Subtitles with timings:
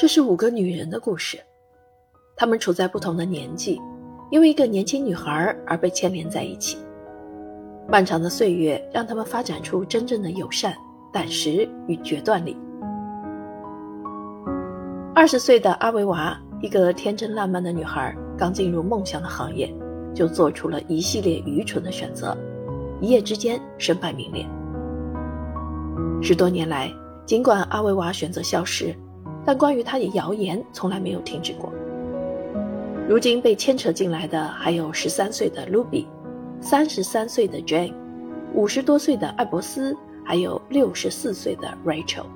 [0.00, 1.38] 这是五个女人的故事，
[2.34, 3.78] 她们处在不同的年纪，
[4.30, 6.78] 因为一个年轻女孩而被牵连在一起。
[7.86, 10.74] 漫长的岁月让她们发展出真正的友善、
[11.12, 12.56] 胆识与决断力。
[15.14, 19.70] 二十岁的阿维娃，一个天真烂漫的女孩，刚进入梦想的行业，
[20.14, 22.34] 就做出了一系列愚蠢的选择，
[23.02, 24.46] 一夜之间身败名裂。
[26.22, 26.90] 十多年来，
[27.26, 28.96] 尽管阿维娃选择消失。
[29.44, 31.72] 但关于他的谣言从来没有停止过。
[33.08, 36.06] 如今被牵扯进来的还有十三岁的 Ruby，
[36.60, 37.92] 三十三岁的 Jane，
[38.54, 42.26] 五十多岁的艾伯斯，还有六十四岁的 Rachel。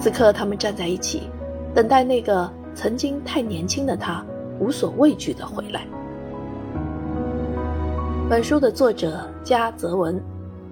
[0.00, 1.22] 此刻，他们站在一起，
[1.72, 4.24] 等待那个曾经太年轻的他
[4.58, 5.86] 无所畏惧的回来。
[8.28, 10.20] 本书的作者加泽文，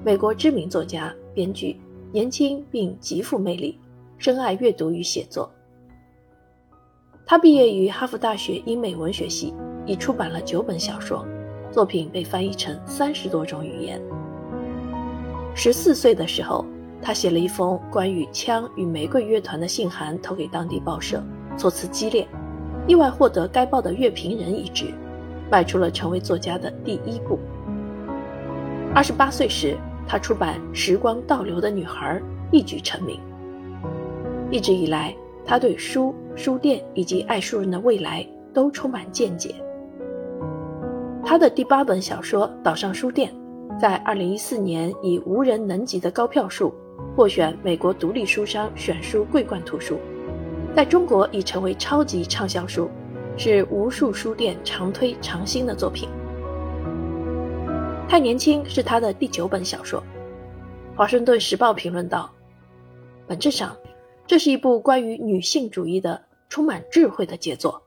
[0.03, 1.79] 美国知名作家、编剧，
[2.11, 3.79] 年轻并极富魅力。
[4.21, 5.51] 深爱阅读与写作。
[7.25, 9.55] 他毕业于哈佛大学英美文学系，
[9.87, 11.25] 已出版了九本小说，
[11.73, 13.99] 作品被翻译成三十多种语言。
[15.55, 16.67] 十四岁的时候，
[17.01, 21.25] 他写了一封关于枪与玫瑰乐团的信函，投给当地报社，
[21.57, 22.29] 措辞激烈，
[22.87, 24.93] 意外获得该报的乐评人一职，
[25.51, 27.39] 迈出了成为作家的第一步。
[28.95, 32.21] 二十八岁时，他出版《时光倒流的女孩》，
[32.53, 33.19] 一举成名。
[34.51, 39.55] 一直以来，他对书、书店以及爱书人的未来都充满见解。
[41.25, 43.33] 他的第八本小说《岛上书店》
[43.79, 46.75] 在2014年以无人能及的高票数
[47.15, 49.97] 获选美国独立书商选书桂冠图书，
[50.75, 52.91] 在中国已成为超级畅销书，
[53.37, 56.09] 是无数书店常推常新的作品。
[58.09, 60.01] 太年轻是他的第九本小说，
[60.97, 62.29] 《华盛顿时报》评论道
[63.29, 63.71] ：“本质上。”
[64.31, 67.83] 这是一部关于女性主义的、充满智慧的杰作。